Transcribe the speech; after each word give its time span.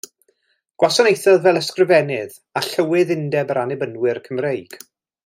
Gwasanaethodd 0.83 1.43
fel 1.43 1.59
Ysgrifennydd 1.61 2.33
a 2.61 2.63
Llywydd 2.71 3.15
Undeb 3.17 3.55
yr 3.55 3.63
Annibynwyr 3.65 4.25
Cymreig. 4.29 4.79